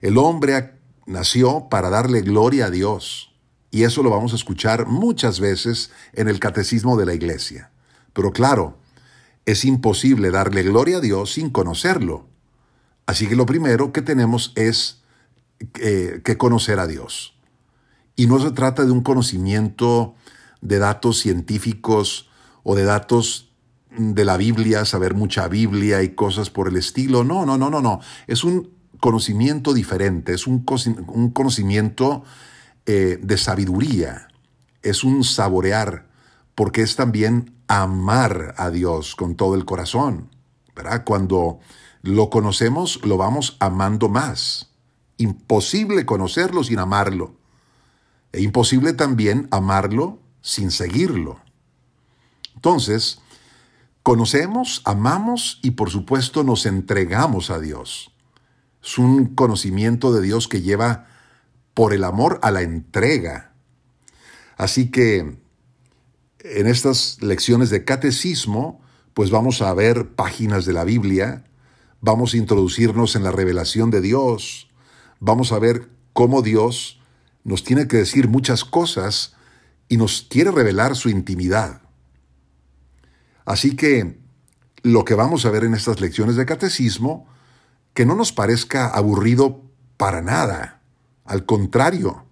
El 0.00 0.18
hombre 0.18 0.74
nació 1.06 1.68
para 1.68 1.90
darle 1.90 2.22
gloria 2.22 2.66
a 2.66 2.70
Dios. 2.70 3.34
Y 3.70 3.84
eso 3.84 4.02
lo 4.02 4.10
vamos 4.10 4.32
a 4.32 4.36
escuchar 4.36 4.86
muchas 4.86 5.40
veces 5.40 5.90
en 6.12 6.28
el 6.28 6.40
catecismo 6.40 6.96
de 6.96 7.06
la 7.06 7.14
iglesia. 7.14 7.70
Pero 8.12 8.32
claro, 8.32 8.78
es 9.46 9.64
imposible 9.64 10.30
darle 10.30 10.62
gloria 10.62 10.98
a 10.98 11.00
Dios 11.00 11.32
sin 11.32 11.50
conocerlo. 11.50 12.26
Así 13.06 13.26
que 13.26 13.36
lo 13.36 13.46
primero 13.46 13.92
que 13.92 14.02
tenemos 14.02 14.52
es 14.56 15.02
eh, 15.80 16.20
que 16.24 16.36
conocer 16.36 16.78
a 16.78 16.86
Dios. 16.86 17.34
Y 18.16 18.26
no 18.26 18.40
se 18.40 18.50
trata 18.50 18.84
de 18.84 18.90
un 18.90 19.02
conocimiento 19.02 20.14
de 20.60 20.78
datos 20.78 21.18
científicos 21.20 22.28
o 22.64 22.74
de 22.74 22.84
datos 22.84 23.47
de 23.96 24.24
la 24.24 24.36
Biblia, 24.36 24.84
saber 24.84 25.14
mucha 25.14 25.48
Biblia 25.48 26.02
y 26.02 26.10
cosas 26.10 26.50
por 26.50 26.68
el 26.68 26.76
estilo. 26.76 27.24
No, 27.24 27.46
no, 27.46 27.58
no, 27.58 27.70
no, 27.70 27.80
no. 27.80 28.00
Es 28.26 28.44
un 28.44 28.70
conocimiento 29.00 29.72
diferente, 29.72 30.34
es 30.34 30.46
un, 30.46 30.64
conocimiento 30.64 32.24
eh, 32.86 33.18
de 33.22 33.38
sabiduría, 33.38 34.28
es 34.82 35.04
un 35.04 35.24
saborear, 35.24 36.08
porque 36.54 36.82
es 36.82 36.96
también 36.96 37.54
amar 37.68 38.54
a 38.56 38.70
Dios 38.70 39.14
con 39.14 39.36
todo 39.36 39.54
el 39.54 39.64
corazón. 39.64 40.30
¿verdad? 40.78 41.02
Cuando 41.04 41.58
lo 42.02 42.30
conocemos, 42.30 43.04
lo 43.04 43.16
vamos 43.16 43.56
amando 43.58 44.08
más. 44.08 44.70
Imposible 45.16 46.06
conocerlo 46.06 46.62
sin 46.62 46.78
amarlo. 46.78 47.34
E 48.32 48.40
imposible 48.42 48.92
también 48.92 49.48
amarlo 49.50 50.20
sin 50.40 50.70
seguirlo. 50.70 51.40
Entonces, 52.54 53.20
Conocemos, 54.08 54.80
amamos 54.86 55.60
y 55.62 55.72
por 55.72 55.90
supuesto 55.90 56.42
nos 56.42 56.64
entregamos 56.64 57.50
a 57.50 57.60
Dios. 57.60 58.10
Es 58.82 58.96
un 58.96 59.34
conocimiento 59.34 60.14
de 60.14 60.22
Dios 60.22 60.48
que 60.48 60.62
lleva 60.62 61.08
por 61.74 61.92
el 61.92 62.02
amor 62.04 62.40
a 62.40 62.50
la 62.50 62.62
entrega. 62.62 63.52
Así 64.56 64.90
que 64.90 65.36
en 66.38 66.66
estas 66.66 67.20
lecciones 67.20 67.68
de 67.68 67.84
catecismo, 67.84 68.80
pues 69.12 69.30
vamos 69.30 69.60
a 69.60 69.74
ver 69.74 70.14
páginas 70.14 70.64
de 70.64 70.72
la 70.72 70.84
Biblia, 70.84 71.44
vamos 72.00 72.32
a 72.32 72.38
introducirnos 72.38 73.14
en 73.14 73.24
la 73.24 73.30
revelación 73.30 73.90
de 73.90 74.00
Dios, 74.00 74.70
vamos 75.20 75.52
a 75.52 75.58
ver 75.58 75.90
cómo 76.14 76.40
Dios 76.40 76.98
nos 77.44 77.62
tiene 77.62 77.86
que 77.88 77.98
decir 77.98 78.26
muchas 78.26 78.64
cosas 78.64 79.36
y 79.86 79.98
nos 79.98 80.22
quiere 80.22 80.50
revelar 80.50 80.96
su 80.96 81.10
intimidad. 81.10 81.82
Así 83.48 83.76
que 83.76 84.20
lo 84.82 85.06
que 85.06 85.14
vamos 85.14 85.46
a 85.46 85.50
ver 85.50 85.64
en 85.64 85.72
estas 85.72 86.02
lecciones 86.02 86.36
de 86.36 86.44
catecismo, 86.44 87.26
que 87.94 88.04
no 88.04 88.14
nos 88.14 88.30
parezca 88.30 88.88
aburrido 88.88 89.62
para 89.96 90.20
nada. 90.20 90.82
Al 91.24 91.46
contrario, 91.46 92.26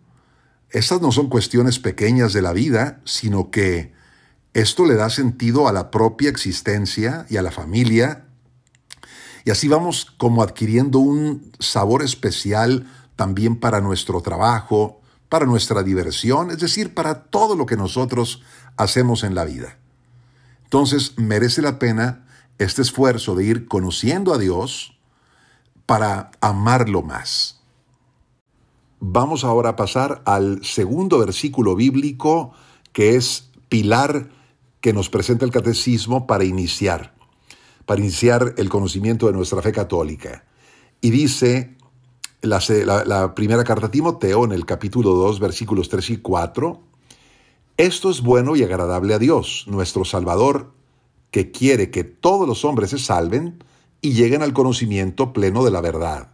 estas 0.68 1.00
no 1.00 1.12
son 1.12 1.30
cuestiones 1.30 1.78
pequeñas 1.78 2.34
de 2.34 2.42
la 2.42 2.52
vida, 2.52 3.00
sino 3.06 3.50
que 3.50 3.94
esto 4.52 4.84
le 4.84 4.94
da 4.94 5.08
sentido 5.08 5.68
a 5.68 5.72
la 5.72 5.90
propia 5.90 6.28
existencia 6.28 7.24
y 7.30 7.38
a 7.38 7.42
la 7.42 7.50
familia. 7.50 8.26
Y 9.46 9.50
así 9.50 9.68
vamos 9.68 10.04
como 10.18 10.42
adquiriendo 10.42 10.98
un 10.98 11.50
sabor 11.60 12.02
especial 12.02 12.92
también 13.16 13.56
para 13.56 13.80
nuestro 13.80 14.20
trabajo, 14.20 15.00
para 15.30 15.46
nuestra 15.46 15.82
diversión, 15.82 16.50
es 16.50 16.58
decir, 16.58 16.92
para 16.92 17.22
todo 17.22 17.56
lo 17.56 17.64
que 17.64 17.78
nosotros 17.78 18.42
hacemos 18.76 19.24
en 19.24 19.34
la 19.34 19.46
vida. 19.46 19.78
Entonces 20.76 21.14
merece 21.16 21.62
la 21.62 21.78
pena 21.78 22.26
este 22.58 22.82
esfuerzo 22.82 23.34
de 23.34 23.46
ir 23.46 23.66
conociendo 23.66 24.34
a 24.34 24.38
Dios 24.38 24.98
para 25.86 26.30
amarlo 26.42 27.00
más. 27.00 27.62
Vamos 29.00 29.44
ahora 29.44 29.70
a 29.70 29.76
pasar 29.76 30.20
al 30.26 30.62
segundo 30.62 31.18
versículo 31.18 31.76
bíblico 31.76 32.52
que 32.92 33.16
es 33.16 33.48
pilar 33.70 34.28
que 34.82 34.92
nos 34.92 35.08
presenta 35.08 35.46
el 35.46 35.50
catecismo 35.50 36.26
para 36.26 36.44
iniciar, 36.44 37.14
para 37.86 38.02
iniciar 38.02 38.52
el 38.58 38.68
conocimiento 38.68 39.28
de 39.28 39.32
nuestra 39.32 39.62
fe 39.62 39.72
católica. 39.72 40.44
Y 41.00 41.08
dice 41.08 41.78
la, 42.42 42.60
la, 43.06 43.34
primera 43.34 43.64
carta 43.64 43.86
a 43.86 43.90
Timoteo 43.90 44.44
en 44.44 44.52
el 44.52 44.66
capítulo 44.66 45.14
2 45.14 45.40
versículos 45.40 45.88
3 45.88 46.10
y 46.10 46.16
4, 46.18 46.82
esto 47.76 48.10
es 48.10 48.22
bueno 48.22 48.56
y 48.56 48.62
agradable 48.62 49.14
a 49.14 49.18
Dios, 49.18 49.64
nuestro 49.66 50.04
Salvador, 50.04 50.72
que 51.30 51.50
quiere 51.50 51.90
que 51.90 52.04
todos 52.04 52.48
los 52.48 52.64
hombres 52.64 52.90
se 52.90 52.98
salven 52.98 53.62
y 54.00 54.12
lleguen 54.12 54.42
al 54.42 54.54
conocimiento 54.54 55.32
pleno 55.32 55.64
de 55.64 55.70
la 55.70 55.80
verdad. 55.80 56.30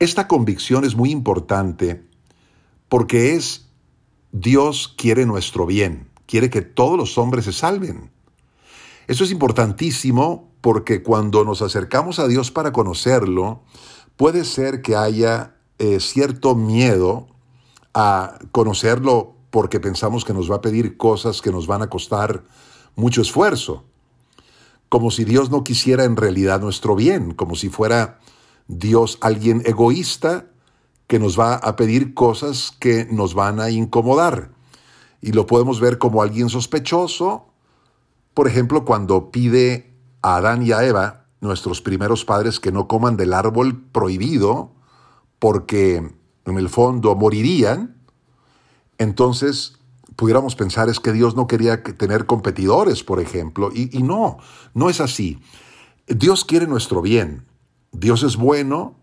Esta 0.00 0.26
convicción 0.26 0.84
es 0.84 0.96
muy 0.96 1.10
importante 1.10 2.02
porque 2.88 3.34
es 3.34 3.68
Dios 4.32 4.92
quiere 4.96 5.26
nuestro 5.26 5.66
bien, 5.66 6.08
quiere 6.26 6.50
que 6.50 6.62
todos 6.62 6.98
los 6.98 7.16
hombres 7.16 7.44
se 7.44 7.52
salven. 7.52 8.10
Eso 9.06 9.22
es 9.22 9.30
importantísimo 9.30 10.50
porque 10.60 11.02
cuando 11.02 11.44
nos 11.44 11.62
acercamos 11.62 12.18
a 12.18 12.26
Dios 12.26 12.50
para 12.50 12.72
conocerlo, 12.72 13.62
puede 14.16 14.44
ser 14.44 14.82
que 14.82 14.96
haya 14.96 15.54
eh, 15.78 16.00
cierto 16.00 16.56
miedo 16.56 17.28
a 17.92 18.38
conocerlo 18.50 19.33
porque 19.54 19.78
pensamos 19.78 20.24
que 20.24 20.34
nos 20.34 20.50
va 20.50 20.56
a 20.56 20.60
pedir 20.60 20.96
cosas 20.96 21.40
que 21.40 21.52
nos 21.52 21.68
van 21.68 21.80
a 21.80 21.88
costar 21.88 22.42
mucho 22.96 23.22
esfuerzo, 23.22 23.84
como 24.88 25.12
si 25.12 25.24
Dios 25.24 25.48
no 25.48 25.62
quisiera 25.62 26.02
en 26.02 26.16
realidad 26.16 26.60
nuestro 26.60 26.96
bien, 26.96 27.34
como 27.34 27.54
si 27.54 27.68
fuera 27.68 28.18
Dios 28.66 29.16
alguien 29.20 29.62
egoísta 29.64 30.46
que 31.06 31.20
nos 31.20 31.38
va 31.38 31.54
a 31.54 31.76
pedir 31.76 32.14
cosas 32.14 32.72
que 32.80 33.06
nos 33.08 33.34
van 33.34 33.60
a 33.60 33.70
incomodar. 33.70 34.50
Y 35.20 35.30
lo 35.30 35.46
podemos 35.46 35.78
ver 35.78 35.98
como 35.98 36.20
alguien 36.20 36.48
sospechoso, 36.48 37.46
por 38.34 38.48
ejemplo, 38.48 38.84
cuando 38.84 39.30
pide 39.30 39.94
a 40.20 40.34
Adán 40.34 40.66
y 40.66 40.72
a 40.72 40.84
Eva, 40.84 41.26
nuestros 41.40 41.80
primeros 41.80 42.24
padres, 42.24 42.58
que 42.58 42.72
no 42.72 42.88
coman 42.88 43.16
del 43.16 43.32
árbol 43.32 43.84
prohibido, 43.92 44.72
porque 45.38 45.98
en 46.44 46.58
el 46.58 46.68
fondo 46.68 47.14
morirían, 47.14 47.93
entonces 48.98 49.78
pudiéramos 50.16 50.54
pensar 50.54 50.88
es 50.88 51.00
que 51.00 51.12
Dios 51.12 51.34
no 51.34 51.46
quería 51.46 51.82
tener 51.82 52.26
competidores, 52.26 53.02
por 53.02 53.20
ejemplo, 53.20 53.70
y, 53.74 53.96
y, 53.96 54.02
no, 54.02 54.38
no 54.74 54.90
es 54.90 55.00
así. 55.00 55.40
Dios 56.06 56.44
quiere 56.44 56.66
nuestro 56.66 57.02
bien, 57.02 57.46
Dios 57.92 58.22
es 58.22 58.36
bueno 58.36 58.96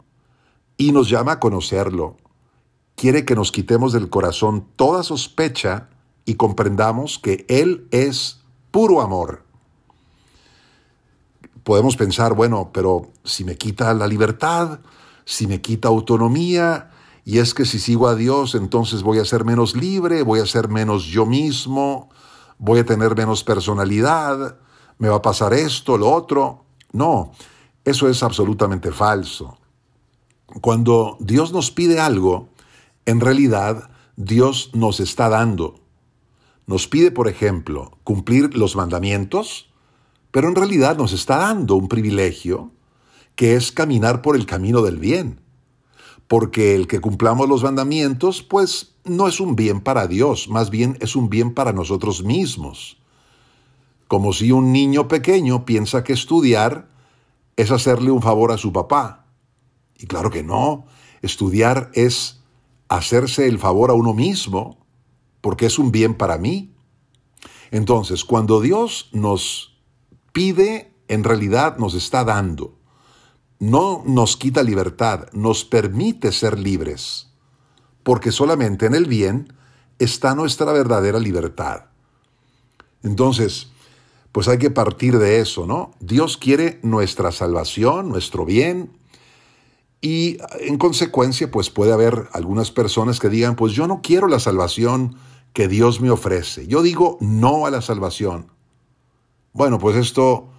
y 0.78 0.92
nos 0.92 1.10
llama 1.10 1.34
a 1.34 1.40
conocerlo. 1.40 2.18
Quiere 2.96 3.26
que 3.26 3.36
nos 3.36 3.52
quitemos 3.52 3.94
del 3.94 4.10
corazón 4.10 4.68
toda 4.76 5.04
sospecha 5.04 5.90
y 6.26 6.36
comprendamos 6.36 7.20
que 7.20 7.46
Él 7.50 7.88
es 7.92 8.42
puro 8.72 9.02
amor. 9.02 9.44
Podemos 11.64 11.96
pensar, 11.96 12.34
bueno, 12.34 12.72
pero 12.74 13.12
si 13.24 13.44
me 13.44 13.58
quita 13.58 13.94
la 13.94 14.08
libertad, 14.08 14.80
si 15.26 15.48
me 15.48 15.62
quita 15.62 15.88
autonomía, 15.88 16.91
y 17.24 17.38
es 17.38 17.54
que 17.54 17.66
si 17.66 17.80
sigo 17.80 18.08
a 18.08 18.16
Dios, 18.16 18.56
entonces 18.56 19.04
voy 19.04 19.20
a 19.20 19.26
ser 19.26 19.46
menos 19.46 19.76
libre, 19.76 20.24
voy 20.24 20.40
a 20.40 20.46
ser 20.46 20.70
menos 20.70 21.06
yo 21.06 21.26
mismo, 21.26 22.10
voy 22.58 22.80
a 22.80 22.86
tener 22.86 23.16
menos 23.16 23.44
personalidad, 23.44 24.58
me 24.98 25.10
va 25.10 25.18
a 25.18 25.22
pasar 25.22 25.54
esto, 25.54 25.98
lo 25.98 26.12
otro. 26.12 26.66
No, 26.92 27.32
eso 27.86 28.10
es 28.10 28.24
absolutamente 28.24 28.92
falso. 28.92 29.58
Cuando 30.62 31.18
Dios 31.20 31.54
nos 31.54 31.72
pide 31.72 32.00
algo, 32.00 32.50
en 33.06 33.20
realidad 33.20 33.92
Dios 34.16 34.72
nos 34.74 35.00
está 35.00 35.30
dando. 35.30 35.80
Nos 36.66 36.88
pide, 36.88 37.12
por 37.12 37.28
ejemplo, 37.28 37.98
cumplir 38.04 38.56
los 38.58 38.76
mandamientos, 38.76 39.72
pero 40.32 40.48
en 40.48 40.56
realidad 40.56 40.98
nos 40.98 41.14
está 41.14 41.38
dando 41.38 41.76
un 41.76 41.88
privilegio 41.88 42.72
que 43.36 43.56
es 43.56 43.72
caminar 43.72 44.22
por 44.22 44.36
el 44.36 44.46
camino 44.46 44.82
del 44.82 44.98
bien 44.98 45.41
porque 46.32 46.76
el 46.76 46.88
que 46.88 47.02
cumplamos 47.02 47.50
los 47.50 47.62
mandamientos, 47.62 48.42
pues 48.42 48.96
no 49.04 49.28
es 49.28 49.42
un 49.42 49.58
bien 49.58 49.82
para 49.82 50.08
Dios, 50.08 50.48
más 50.48 50.70
bien 50.70 50.98
es 51.02 51.18
un 51.18 51.30
bien 51.30 51.54
para 51.54 51.74
nosotros 51.74 52.24
mismos. 52.24 53.00
Como 54.08 54.32
si 54.32 54.54
un 54.54 54.72
niño 54.72 55.10
pequeño 55.10 55.66
piensa 55.66 56.06
que 56.06 56.14
estudiar 56.14 56.88
es 57.58 57.70
hacerle 57.70 58.12
un 58.12 58.22
favor 58.22 58.54
a 58.54 58.58
su 58.58 58.72
papá. 58.72 59.26
Y 59.98 60.06
claro 60.06 60.30
que 60.30 60.42
no, 60.42 60.86
estudiar 61.22 61.92
es 61.96 62.40
hacerse 62.88 63.48
el 63.48 63.60
favor 63.60 63.90
a 63.90 63.94
uno 63.94 64.14
mismo, 64.14 64.86
porque 65.42 65.66
es 65.66 65.78
un 65.80 65.92
bien 65.92 66.14
para 66.16 66.38
mí. 66.38 66.74
Entonces, 67.72 68.24
cuando 68.24 68.62
Dios 68.62 69.10
nos 69.12 69.78
pide, 70.32 70.94
en 71.10 71.26
realidad 71.26 71.78
nos 71.78 71.94
está 71.94 72.24
dando 72.24 72.80
no 73.62 74.02
nos 74.08 74.38
quita 74.38 74.64
libertad, 74.64 75.28
nos 75.34 75.64
permite 75.64 76.32
ser 76.32 76.58
libres, 76.58 77.28
porque 78.02 78.32
solamente 78.32 78.88
en 78.88 78.96
el 78.96 79.06
bien 79.06 79.54
está 80.00 80.34
nuestra 80.34 80.72
verdadera 80.72 81.20
libertad. 81.20 81.86
Entonces, 83.04 83.72
pues 84.32 84.48
hay 84.48 84.58
que 84.58 84.72
partir 84.72 85.20
de 85.20 85.42
eso, 85.42 85.68
¿no? 85.68 85.92
Dios 86.00 86.38
quiere 86.38 86.80
nuestra 86.82 87.32
salvación, 87.32 88.10
nuestro 88.10 88.46
bien, 88.46 88.98
y 90.02 90.40
en 90.62 90.80
consecuencia, 90.80 91.52
pues 91.52 91.70
puede 91.70 91.94
haber 91.94 92.30
algunas 92.34 92.72
personas 92.72 93.20
que 93.20 93.30
digan, 93.30 93.56
pues 93.56 93.74
yo 93.74 93.86
no 93.86 94.02
quiero 94.02 94.28
la 94.28 94.40
salvación 94.40 95.18
que 95.54 95.68
Dios 95.68 96.02
me 96.02 96.10
ofrece. 96.10 96.66
Yo 96.66 96.82
digo 96.82 97.20
no 97.22 97.68
a 97.68 97.70
la 97.70 97.82
salvación. 97.82 98.48
Bueno, 99.54 99.78
pues 99.78 99.98
esto, 99.98 100.50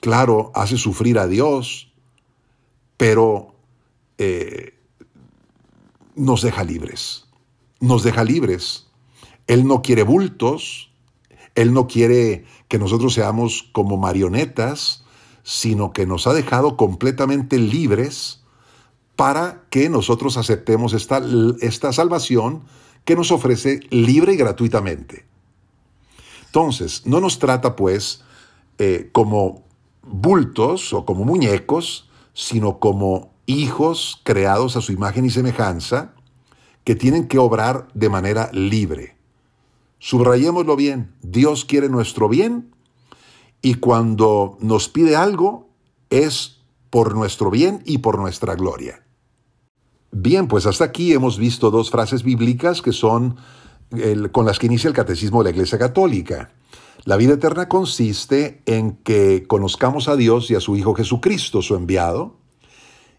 claro, 0.00 0.50
hace 0.56 0.76
sufrir 0.76 1.20
a 1.20 1.28
Dios, 1.28 1.87
pero 2.98 3.54
eh, 4.18 4.74
nos 6.14 6.42
deja 6.42 6.62
libres. 6.64 7.24
Nos 7.80 8.02
deja 8.02 8.24
libres. 8.24 8.88
Él 9.46 9.66
no 9.66 9.80
quiere 9.80 10.02
bultos, 10.02 10.90
Él 11.54 11.72
no 11.72 11.86
quiere 11.86 12.44
que 12.68 12.78
nosotros 12.78 13.14
seamos 13.14 13.70
como 13.72 13.96
marionetas, 13.96 15.04
sino 15.42 15.94
que 15.94 16.04
nos 16.04 16.26
ha 16.26 16.34
dejado 16.34 16.76
completamente 16.76 17.58
libres 17.58 18.42
para 19.16 19.64
que 19.70 19.88
nosotros 19.88 20.36
aceptemos 20.36 20.92
esta, 20.92 21.22
esta 21.60 21.92
salvación 21.92 22.64
que 23.04 23.16
nos 23.16 23.32
ofrece 23.32 23.80
libre 23.90 24.34
y 24.34 24.36
gratuitamente. 24.36 25.24
Entonces, 26.46 27.06
no 27.06 27.20
nos 27.20 27.38
trata 27.38 27.74
pues 27.76 28.22
eh, 28.78 29.08
como 29.12 29.64
bultos 30.02 30.92
o 30.92 31.04
como 31.04 31.24
muñecos, 31.24 32.07
sino 32.38 32.78
como 32.78 33.32
hijos 33.46 34.20
creados 34.22 34.76
a 34.76 34.80
su 34.80 34.92
imagen 34.92 35.24
y 35.24 35.30
semejanza, 35.30 36.14
que 36.84 36.94
tienen 36.94 37.26
que 37.26 37.38
obrar 37.38 37.88
de 37.94 38.08
manera 38.08 38.48
libre. 38.52 39.16
Subrayémoslo 39.98 40.76
bien, 40.76 41.12
Dios 41.20 41.64
quiere 41.64 41.88
nuestro 41.88 42.28
bien 42.28 42.72
y 43.60 43.74
cuando 43.74 44.56
nos 44.60 44.88
pide 44.88 45.16
algo 45.16 45.68
es 46.10 46.60
por 46.90 47.16
nuestro 47.16 47.50
bien 47.50 47.82
y 47.84 47.98
por 47.98 48.20
nuestra 48.20 48.54
gloria. 48.54 49.02
Bien, 50.12 50.46
pues 50.46 50.64
hasta 50.66 50.84
aquí 50.84 51.12
hemos 51.12 51.38
visto 51.38 51.72
dos 51.72 51.90
frases 51.90 52.22
bíblicas 52.22 52.82
que 52.82 52.92
son 52.92 53.36
con 54.30 54.46
las 54.46 54.60
que 54.60 54.66
inicia 54.66 54.86
el 54.86 54.94
catecismo 54.94 55.38
de 55.38 55.50
la 55.50 55.56
Iglesia 55.56 55.76
Católica. 55.76 56.52
La 57.08 57.16
vida 57.16 57.32
eterna 57.32 57.70
consiste 57.70 58.60
en 58.66 58.96
que 58.96 59.46
conozcamos 59.46 60.08
a 60.08 60.16
Dios 60.16 60.50
y 60.50 60.56
a 60.56 60.60
su 60.60 60.76
Hijo 60.76 60.94
Jesucristo, 60.94 61.62
su 61.62 61.74
enviado. 61.74 62.36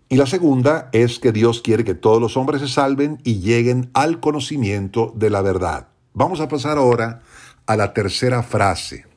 Y 0.09 0.17
la 0.17 0.27
segunda 0.27 0.91
es 0.93 1.17
que 1.17 1.31
Dios 1.31 1.63
quiere 1.63 1.83
que 1.83 1.95
todos 1.95 2.21
los 2.21 2.37
hombres 2.37 2.61
se 2.61 2.67
salven 2.67 3.17
y 3.23 3.39
lleguen 3.39 3.89
al 3.95 4.19
conocimiento 4.19 5.11
de 5.15 5.31
la 5.31 5.41
verdad. 5.41 5.87
Vamos 6.13 6.39
a 6.39 6.47
pasar 6.47 6.77
ahora 6.77 7.23
a 7.65 7.75
la 7.75 7.91
tercera 7.95 8.43
frase 8.43 9.07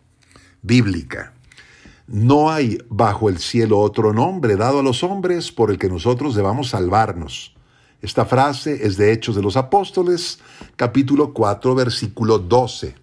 bíblica. 0.62 1.34
No 2.06 2.50
hay 2.50 2.78
bajo 2.88 3.28
el 3.28 3.40
cielo 3.40 3.78
otro 3.78 4.14
nombre 4.14 4.56
dado 4.56 4.78
a 4.78 4.82
los 4.82 5.04
hombres 5.04 5.52
por 5.52 5.70
el 5.70 5.76
que 5.76 5.90
nosotros 5.90 6.34
debamos 6.34 6.70
salvarnos. 6.70 7.54
Esta 8.00 8.24
frase 8.24 8.86
es 8.86 8.96
de 8.96 9.12
Hechos 9.12 9.36
de 9.36 9.42
los 9.42 9.58
Apóstoles, 9.58 10.38
capítulo 10.76 11.34
4, 11.34 11.74
versículo 11.74 12.38
12. 12.38 13.01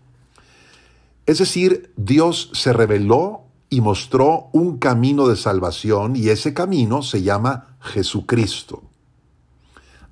Es 1.30 1.38
decir, 1.38 1.94
Dios 1.96 2.50
se 2.54 2.74
reveló 2.74 3.44
y 3.70 3.82
mostró 3.82 4.50
un 4.52 4.80
camino 4.80 5.28
de 5.28 5.36
salvación 5.36 6.16
y 6.16 6.30
ese 6.30 6.56
camino 6.56 7.04
se 7.04 7.22
llama 7.22 7.78
Jesucristo. 7.82 8.82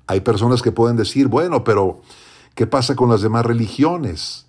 Hay 0.06 0.20
personas 0.20 0.62
que 0.62 0.70
pueden 0.70 0.96
decir, 0.96 1.26
bueno, 1.26 1.64
pero 1.64 2.02
¿qué 2.54 2.68
pasa 2.68 2.94
con 2.94 3.10
las 3.10 3.20
demás 3.20 3.44
religiones? 3.44 4.46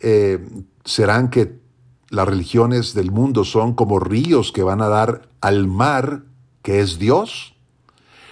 Eh, 0.00 0.44
¿Serán 0.84 1.30
que 1.30 1.60
las 2.08 2.26
religiones 2.26 2.92
del 2.92 3.12
mundo 3.12 3.44
son 3.44 3.74
como 3.74 4.00
ríos 4.00 4.50
que 4.50 4.64
van 4.64 4.82
a 4.82 4.88
dar 4.88 5.28
al 5.40 5.68
mar, 5.68 6.24
que 6.62 6.80
es 6.80 6.98
Dios? 6.98 7.54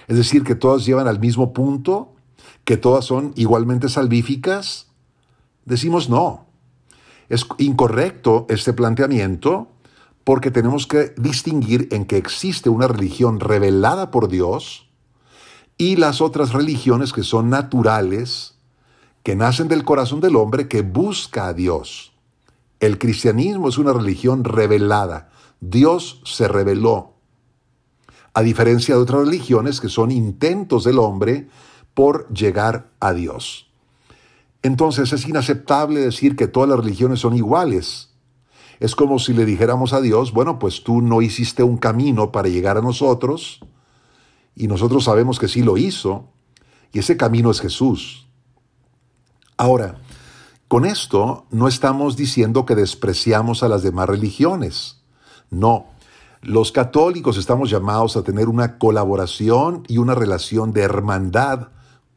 Es 0.09 0.17
decir, 0.17 0.43
que 0.43 0.55
todas 0.55 0.85
llevan 0.85 1.07
al 1.07 1.21
mismo 1.21 1.53
punto, 1.53 2.13
que 2.65 2.75
todas 2.75 3.05
son 3.05 3.31
igualmente 3.37 3.87
salvíficas. 3.87 4.87
Decimos 5.63 6.09
no. 6.09 6.48
Es 7.29 7.45
incorrecto 7.57 8.45
este 8.49 8.73
planteamiento 8.73 9.69
porque 10.23 10.51
tenemos 10.51 10.85
que 10.85 11.13
distinguir 11.17 11.87
en 11.91 12.05
que 12.05 12.17
existe 12.17 12.69
una 12.69 12.87
religión 12.87 13.39
revelada 13.39 14.11
por 14.11 14.27
Dios, 14.27 14.89
y 15.77 15.95
las 15.95 16.19
otras 16.19 16.51
religiones 16.51 17.13
que 17.13 17.23
son 17.23 17.49
naturales, 17.49 18.55
que 19.23 19.35
nacen 19.35 19.69
del 19.69 19.85
corazón 19.85 20.19
del 20.19 20.35
hombre 20.35 20.67
que 20.67 20.81
busca 20.81 21.47
a 21.47 21.53
Dios. 21.53 22.11
El 22.81 22.99
cristianismo 22.99 23.69
es 23.69 23.77
una 23.77 23.93
religión 23.93 24.43
revelada. 24.43 25.29
Dios 25.61 26.21
se 26.25 26.47
reveló. 26.47 27.13
A 28.33 28.41
diferencia 28.41 28.95
de 28.95 29.01
otras 29.01 29.25
religiones 29.25 29.79
que 29.79 29.89
son 29.89 30.11
intentos 30.11 30.83
del 30.83 30.99
hombre 30.99 31.47
por 31.93 32.27
llegar 32.33 32.91
a 32.99 33.13
Dios. 33.13 33.68
Entonces 34.61 35.13
es 35.13 35.27
inaceptable 35.27 36.01
decir 36.01 36.35
que 36.35 36.47
todas 36.47 36.69
las 36.69 36.79
religiones 36.79 37.19
son 37.19 37.35
iguales. 37.35 38.09
Es 38.79 38.95
como 38.95 39.19
si 39.19 39.33
le 39.33 39.45
dijéramos 39.45 39.93
a 39.93 40.01
Dios, 40.01 40.31
bueno, 40.31 40.59
pues 40.59 40.83
tú 40.83 41.01
no 41.01 41.21
hiciste 41.21 41.63
un 41.63 41.77
camino 41.77 42.31
para 42.31 42.49
llegar 42.49 42.77
a 42.77 42.81
nosotros, 42.81 43.59
y 44.55 44.67
nosotros 44.67 45.05
sabemos 45.05 45.39
que 45.39 45.47
sí 45.47 45.63
lo 45.63 45.77
hizo, 45.77 46.29
y 46.91 46.99
ese 46.99 47.17
camino 47.17 47.51
es 47.51 47.61
Jesús. 47.61 48.27
Ahora, 49.57 49.97
con 50.69 50.85
esto 50.85 51.45
no 51.51 51.67
estamos 51.67 52.15
diciendo 52.15 52.65
que 52.65 52.75
despreciamos 52.75 53.63
a 53.63 53.67
las 53.67 53.83
demás 53.83 54.07
religiones. 54.07 55.01
No, 55.49 55.87
los 56.41 56.71
católicos 56.71 57.37
estamos 57.37 57.69
llamados 57.69 58.15
a 58.15 58.23
tener 58.23 58.47
una 58.47 58.77
colaboración 58.77 59.83
y 59.87 59.97
una 59.97 60.15
relación 60.15 60.71
de 60.71 60.83
hermandad 60.83 61.69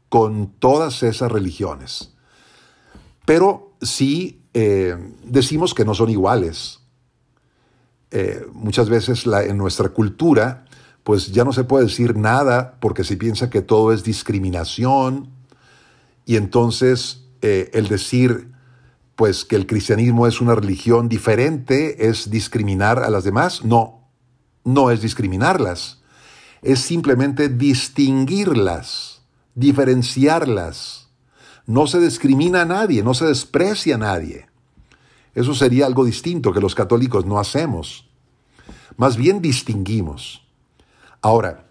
con 0.09 0.53
todas 0.59 1.03
esas 1.03 1.33
religiones. 1.33 2.12
Pero 3.25 3.73
sí 3.81 4.43
eh, 4.55 4.97
decimos 5.25 5.75
que 5.75 5.85
no 5.85 5.95
son 5.95 6.11
iguales. 6.11 6.81
Eh, 8.11 8.47
muchas 8.53 8.91
veces 8.91 9.25
en 9.27 9.57
nuestra 9.57 9.89
cultura 9.89 10.67
pues 11.03 11.33
ya 11.33 11.45
no 11.45 11.53
se 11.53 11.65
puede 11.65 11.87
decir 11.87 12.17
nada 12.17 12.77
porque 12.81 13.05
se 13.05 13.17
piensa 13.17 13.51
que 13.51 13.63
todo 13.63 13.93
es 13.93 14.05
discriminación 14.05 15.31
y 16.27 16.37
entonces 16.37 17.25
eh, 17.41 17.71
el 17.73 17.89
decir 17.89 18.53
pues 19.17 19.45
que 19.45 19.57
el 19.57 19.67
cristianismo 19.67 20.27
es 20.27 20.41
una 20.41 20.55
religión 20.55 21.09
diferente 21.09 22.09
es 22.09 22.31
discriminar 22.31 23.03
a 23.03 23.11
las 23.11 23.25
demás. 23.25 23.65
No, 23.65 24.09
no 24.65 24.91
es 24.91 25.03
discriminarlas, 25.03 26.03
es 26.63 26.81
simplemente 26.81 27.49
distinguirlas, 27.49 29.23
diferenciarlas. 29.55 31.02
No 31.67 31.87
se 31.87 32.01
discrimina 32.01 32.63
a 32.63 32.67
nadie, 32.67 33.03
no 33.03 33.15
se 33.15 33.27
desprecia 33.27 33.95
a 33.95 33.99
nadie. 33.99 34.47
Eso 35.35 35.55
sería 35.55 35.87
algo 35.87 36.05
distinto 36.05 36.53
que 36.53 36.61
los 36.61 36.75
católicos 36.75 37.25
no 37.25 37.39
hacemos. 37.39 38.09
Más 38.97 39.17
bien 39.17 39.41
distinguimos. 39.41 40.47
Ahora, 41.23 41.67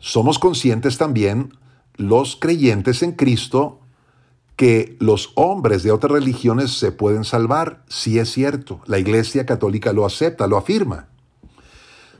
somos 0.00 0.38
conscientes 0.38 0.98
también 0.98 1.56
los 1.96 2.36
creyentes 2.36 3.02
en 3.02 3.12
Cristo 3.12 3.80
que 4.56 4.96
los 5.00 5.32
hombres 5.34 5.82
de 5.82 5.92
otras 5.92 6.12
religiones 6.12 6.78
se 6.78 6.92
pueden 6.92 7.24
salvar, 7.24 7.84
sí 7.88 8.18
es 8.18 8.30
cierto, 8.30 8.80
la 8.86 8.98
Iglesia 8.98 9.46
Católica 9.46 9.92
lo 9.92 10.04
acepta, 10.04 10.46
lo 10.46 10.56
afirma. 10.56 11.08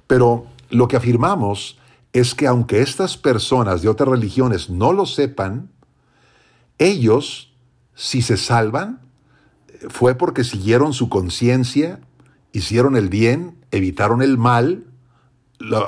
Pero 0.07 0.46
lo 0.70 0.88
que 0.88 0.96
afirmamos 0.96 1.78
es 2.12 2.35
que 2.35 2.46
aunque 2.46 2.83
estas 2.83 3.16
personas 3.16 3.83
de 3.83 3.88
otras 3.88 4.09
religiones 4.09 4.70
no 4.70 4.92
lo 4.92 5.07
sepan, 5.07 5.70
ellos, 6.78 7.54
si 7.94 8.22
se 8.22 8.37
salvan, 8.37 9.00
fue 9.88 10.14
porque 10.14 10.44
siguieron 10.44 10.92
su 10.92 11.08
conciencia, 11.08 12.00
hicieron 12.52 12.96
el 12.96 13.08
bien, 13.08 13.64
evitaron 13.70 14.22
el 14.22 14.38
mal, 14.38 14.87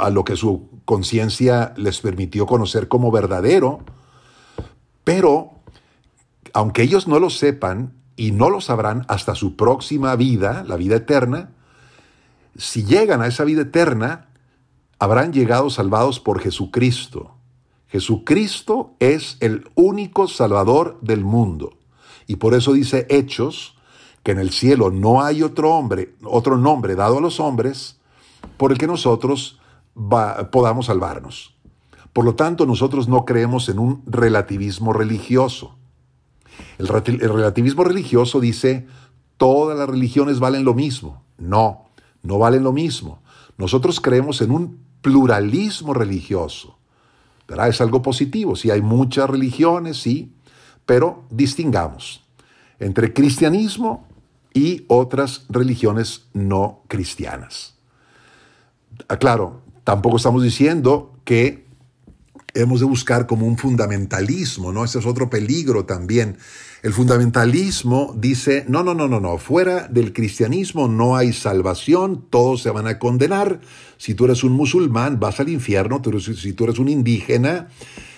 a 0.01 0.11
lo 0.11 0.25
que 0.25 0.37
su 0.37 0.69
conciencia 0.85 1.75
les 1.77 2.01
permitió 2.01 2.47
conocer 2.47 2.89
como 2.89 3.11
verdadero, 3.11 3.81
pero 5.03 5.51
aunque 6.53 6.83
ellos 6.83 7.09
no 7.09 7.19
lo 7.19 7.31
sepan 7.31 7.93
y 8.17 8.31
no 8.31 8.51
lo 8.51 8.61
sabrán 8.61 9.05
hasta 9.09 9.35
su 9.35 9.57
próxima 9.57 10.15
vida, 10.17 10.65
la 10.67 10.77
vida 10.77 10.97
eterna, 10.97 11.51
si 12.57 12.85
llegan 12.85 13.21
a 13.23 13.27
esa 13.27 13.45
vida 13.45 13.63
eterna, 13.63 14.29
habrán 14.99 15.33
llegado 15.33 15.71
salvados 15.71 16.21
por 16.21 16.41
Jesucristo. 16.41 17.34
Jesucristo 17.95 18.97
es 18.99 19.37
el 19.39 19.71
único 19.77 20.27
Salvador 20.27 20.99
del 21.01 21.23
mundo. 21.23 21.79
Y 22.27 22.37
por 22.37 22.55
eso 22.55 22.73
dice 22.73 23.07
Hechos 23.09 23.77
que 24.25 24.33
en 24.33 24.41
el 24.41 24.51
cielo 24.51 24.91
no 24.91 25.23
hay 25.23 25.45
otro 25.45 25.73
hombre, 25.73 26.17
otro 26.25 26.59
nombre 26.59 26.97
dado 26.97 27.19
a 27.19 27.21
los 27.21 27.39
hombres 27.39 28.01
por 28.57 28.73
el 28.73 28.79
que 28.79 28.89
nosotros 28.89 29.61
podamos 30.51 30.87
salvarnos. 30.87 31.55
Por 32.13 32.25
lo 32.25 32.35
tanto, 32.35 32.67
nosotros 32.67 33.07
no 33.07 33.25
creemos 33.25 33.69
en 33.69 33.79
un 33.79 34.03
relativismo 34.07 34.93
religioso. 34.93 35.77
El, 36.79 36.89
el 36.89 37.33
relativismo 37.33 37.85
religioso 37.85 38.41
dice, 38.41 38.89
todas 39.37 39.79
las 39.79 39.89
religiones 39.89 40.41
valen 40.41 40.65
lo 40.65 40.75
mismo. 40.75 41.23
No, 41.39 41.85
no 42.25 42.39
valen 42.39 42.65
lo 42.65 42.73
mismo. 42.73 43.23
Nosotros 43.57 44.01
creemos 44.01 44.41
en 44.41 44.51
un 44.51 44.81
pluralismo 45.01 45.95
religioso. 45.95 46.74
¿Verdad? 47.49 47.69
Es 47.69 47.81
algo 47.81 48.03
positivo. 48.03 48.57
Si 48.57 48.71
hay 48.71 48.83
muchas 48.83 49.29
religiones, 49.29 49.99
sí, 49.99 50.33
pero 50.87 51.25
distingamos 51.31 52.23
entre 52.79 53.13
cristianismo 53.13 54.07
y 54.53 54.85
otras 54.89 55.47
religiones 55.49 56.27
no 56.33 56.83
cristianas. 56.89 57.75
Claro, 59.19 59.65
Tampoco 59.85 60.17
estamos 60.17 60.43
diciendo 60.43 61.13
que 61.25 61.64
hemos 62.55 62.81
de 62.81 62.87
buscar 62.87 63.27
como 63.27 63.47
un 63.47 63.59
fundamentalismo, 63.59 64.73
¿no? 64.73 64.85
Ese 64.85 64.99
es 64.99 65.07
otro 65.07 65.29
peligro 65.29 65.85
también. 65.85 66.39
El 66.83 66.93
fundamentalismo 66.93 68.15
dice, 68.17 68.65
no, 68.69 68.83
no, 68.83 68.95
no, 68.95 69.09
no, 69.09 69.19
no, 69.19 69.39
fuera 69.39 69.89
del 69.89 70.13
cristianismo 70.13 70.87
no 70.87 71.17
hay 71.17 71.33
salvación, 71.33 72.27
todos 72.31 72.63
se 72.63 72.71
van 72.71 72.87
a 72.87 72.99
condenar. 72.99 73.61
Si 73.97 74.15
tú 74.15 74.27
eres 74.27 74.45
un 74.45 74.53
musulmán, 74.53 75.19
vas 75.19 75.41
al 75.41 75.49
infierno, 75.49 76.03
si 76.21 76.53
tú 76.53 76.65
eres 76.65 76.79
un 76.79 76.89
indígena, 76.89 77.69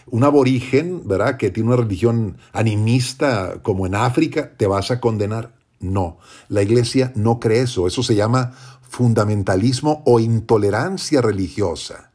un 0.07 0.25
aborigen, 0.25 1.07
¿verdad? 1.07 1.37
Que 1.37 1.51
tiene 1.51 1.69
una 1.69 1.83
religión 1.83 2.39
animista 2.53 3.61
como 3.63 3.87
en 3.87 3.95
África, 3.95 4.53
te 4.57 4.67
vas 4.67 4.91
a 4.91 5.01
condenar. 5.01 5.55
No, 5.79 6.19
la 6.49 6.63
iglesia 6.63 7.13
no 7.15 7.39
cree 7.39 7.63
eso, 7.63 7.87
eso 7.87 8.03
se 8.03 8.15
llama 8.15 8.53
fundamentalismo 8.89 10.03
o 10.07 10.21
intolerancia 10.21 11.21
religiosa, 11.21 12.11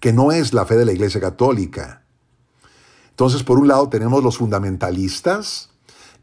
que 0.00 0.12
no 0.12 0.32
es 0.32 0.52
la 0.52 0.66
fe 0.66 0.76
de 0.76 0.84
la 0.84 0.92
Iglesia 0.92 1.20
Católica. 1.20 2.02
Entonces, 3.10 3.42
por 3.42 3.58
un 3.58 3.68
lado 3.68 3.88
tenemos 3.88 4.22
los 4.22 4.38
fundamentalistas 4.38 5.70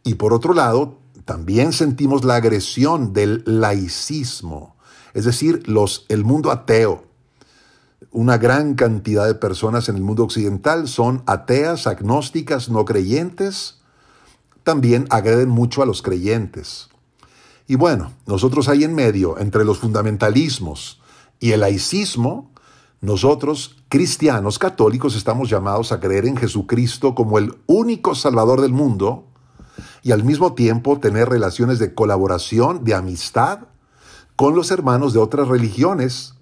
y 0.04 0.16
por 0.16 0.34
otro 0.34 0.54
lado 0.54 1.00
también 1.26 1.74
sentimos 1.74 2.24
la 2.24 2.36
agresión 2.36 3.14
del 3.14 3.44
laicismo, 3.46 4.76
es 5.14 5.26
decir, 5.26 5.68
los, 5.68 6.06
el 6.10 6.24
mundo 6.24 6.52
ateo. 6.52 7.06
Una 8.12 8.38
gran 8.38 8.76
cantidad 8.76 9.26
de 9.26 9.36
personas 9.36 9.90
en 9.90 9.96
el 9.96 10.04
mundo 10.04 10.24
occidental 10.24 10.88
son 10.88 11.24
ateas, 11.26 11.88
agnósticas, 11.88 12.70
no 12.70 12.86
creyentes. 12.86 13.80
También 14.64 15.08
agreden 15.10 15.50
mucho 15.50 15.82
a 15.82 15.86
los 15.86 16.02
creyentes. 16.02 16.90
Y 17.66 17.76
bueno, 17.76 18.12
nosotros 18.28 18.70
ahí 18.70 18.84
en 18.84 18.94
medio, 18.94 19.40
entre 19.40 19.66
los 19.66 19.80
fundamentalismos 19.80 21.02
y 21.40 21.54
el 21.54 21.62
laicismo, 21.62 22.52
nosotros, 23.04 23.76
cristianos 23.90 24.58
católicos, 24.58 25.18
estamos 25.18 25.50
llamados 25.50 25.92
a 25.92 26.00
creer 26.00 26.26
en 26.26 26.38
Jesucristo 26.38 27.14
como 27.14 27.38
el 27.38 27.54
único 27.68 28.16
Salvador 28.16 28.62
del 28.62 28.72
mundo 28.72 29.28
y 30.04 30.14
al 30.14 30.24
mismo 30.24 30.54
tiempo 30.54 31.02
tener 31.02 31.28
relaciones 31.28 31.80
de 31.80 31.94
colaboración, 31.94 32.86
de 32.86 32.96
amistad 32.96 33.68
con 34.38 34.56
los 34.56 34.72
hermanos 34.72 35.12
de 35.12 35.20
otras 35.20 35.50
religiones 35.50 36.36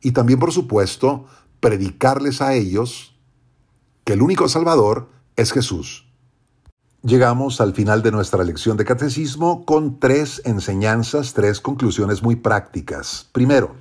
y 0.00 0.12
también, 0.12 0.38
por 0.38 0.52
supuesto, 0.52 1.26
predicarles 1.58 2.40
a 2.40 2.54
ellos 2.54 3.16
que 4.04 4.12
el 4.12 4.22
único 4.22 4.48
Salvador 4.48 5.08
es 5.34 5.50
Jesús. 5.50 6.06
Llegamos 7.02 7.60
al 7.60 7.74
final 7.74 8.02
de 8.02 8.12
nuestra 8.12 8.44
lección 8.44 8.76
de 8.76 8.84
catecismo 8.84 9.64
con 9.64 9.98
tres 9.98 10.42
enseñanzas, 10.44 11.34
tres 11.34 11.60
conclusiones 11.60 12.22
muy 12.22 12.36
prácticas. 12.36 13.28
Primero, 13.32 13.74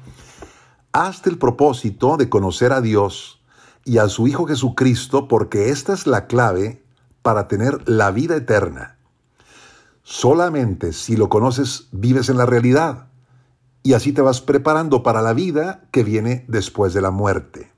hazte 0.93 1.29
el 1.29 1.39
propósito 1.39 2.17
de 2.17 2.29
conocer 2.29 2.71
a 2.71 2.79
Dios 2.79 3.41
y 3.84 3.97
a 3.97 4.08
su 4.08 4.27
Hijo 4.27 4.45
Jesucristo 4.45 5.27
porque 5.27 5.69
esta 5.69 5.93
es 5.93 6.08
la 6.08 6.27
clave 6.27 6.84
para 7.23 7.47
tener 7.47 7.89
la 7.89 8.12
vida 8.12 8.36
eterna. 8.36 8.97
Solamente 10.03 10.93
si 10.93 11.17
lo 11.17 11.29
conoces 11.29 11.88
vives 11.91 12.29
en 12.29 12.38
la 12.38 12.45
realidad 12.45 13.08
y 13.82 13.93
así 13.93 14.13
te 14.13 14.21
vas 14.21 14.39
preparando 14.39 15.03
para 15.03 15.21
la 15.21 15.34
vida 15.34 15.86
que 15.91 16.03
viene 16.03 16.45
después 16.47 16.93
de 16.93 17.01
la 17.01 17.12
muerte. 17.12 17.71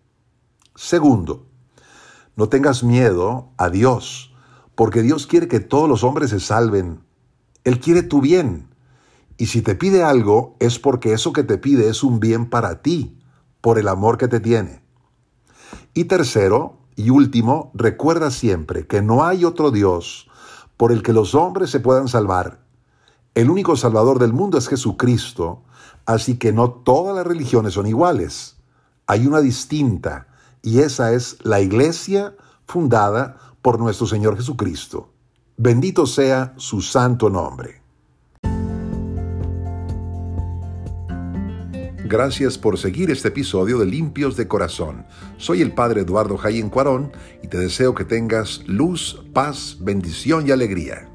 Segundo, 0.76 1.48
no 2.36 2.50
tengas 2.50 2.84
miedo 2.84 3.50
a 3.58 3.70
Dios 3.70 4.36
porque 4.76 5.02
Dios 5.02 5.26
quiere 5.26 5.48
que 5.48 5.62
todos 5.62 5.88
los 5.88 6.04
hombres 6.04 6.32
se 6.32 6.42
salven. 6.42 7.00
Él 7.64 7.80
quiere 7.80 8.04
tu 8.04 8.20
bien. 8.20 8.75
Y 9.38 9.48
si 9.48 9.62
te 9.62 9.76
pide 9.76 10.04
algo, 10.04 10.56
es 10.60 10.80
porque 10.80 11.14
eso 11.14 11.34
que 11.34 11.44
te 11.44 11.58
pide 11.58 11.90
es 11.90 12.04
un 12.04 12.20
bien 12.20 12.50
para 12.50 12.82
ti, 12.82 13.20
por 13.62 13.80
el 13.80 13.88
amor 13.88 14.18
que 14.18 14.28
te 14.28 14.40
tiene. 14.40 14.82
Y 15.94 16.06
tercero 16.06 16.78
y 16.96 17.10
último, 17.10 17.72
recuerda 17.74 18.32
siempre 18.32 18.88
que 18.88 19.02
no 19.02 19.26
hay 19.26 19.44
otro 19.44 19.72
Dios 19.72 20.30
por 20.78 20.92
el 20.92 21.04
que 21.04 21.14
los 21.14 21.36
hombres 21.36 21.70
se 21.70 21.80
puedan 21.80 22.08
salvar. 22.08 22.60
El 23.34 23.50
único 23.50 23.76
Salvador 23.76 24.20
del 24.20 24.32
mundo 24.32 24.58
es 24.58 24.70
Jesucristo, 24.70 25.64
así 26.06 26.38
que 26.38 26.54
no 26.54 26.72
todas 26.72 27.16
las 27.16 27.28
religiones 27.28 27.74
son 27.74 27.88
iguales. 27.88 28.56
Hay 29.08 29.28
una 29.28 29.42
distinta, 29.42 30.28
y 30.62 30.80
esa 30.80 31.12
es 31.12 31.38
la 31.44 31.60
iglesia 31.60 32.36
fundada 32.66 33.38
por 33.62 33.80
nuestro 33.80 34.08
Señor 34.08 34.38
Jesucristo. 34.38 35.10
Bendito 35.58 36.06
sea 36.06 36.54
su 36.58 36.82
santo 36.82 37.30
nombre. 37.30 37.85
Gracias 42.08 42.60
por 42.60 42.78
seguir 42.78 43.10
este 43.10 43.30
episodio 43.30 43.80
de 43.80 43.88
Limpios 43.88 44.38
de 44.38 44.48
Corazón. 44.48 45.08
Soy 45.38 45.64
el 45.64 45.72
Padre 45.72 46.02
Eduardo 46.02 46.38
Jayen 46.38 46.70
Cuarón 46.70 47.12
y 47.42 47.48
te 47.48 47.58
deseo 47.58 47.96
que 47.96 48.06
tengas 48.06 48.62
luz, 48.68 49.26
paz, 49.34 49.78
bendición 49.80 50.48
y 50.48 50.52
alegría. 50.52 51.10